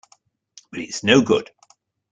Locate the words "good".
1.21-1.51